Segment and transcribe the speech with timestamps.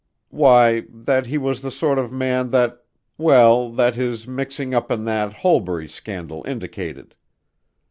[0.31, 2.85] "Why, that he was the sort of man that
[3.19, 7.13] well, that his mixing up in that Holbury scandal indicated."